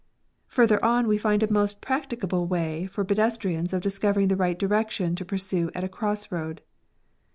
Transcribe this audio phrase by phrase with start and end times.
[0.47, 5.13] Further on we find a most practicable way for pedestrians of discovering the right direction
[5.13, 6.61] to pur sue at a cross road.